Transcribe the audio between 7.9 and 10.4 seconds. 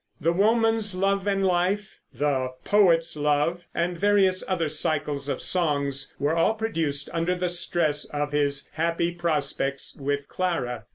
of his happy prospects with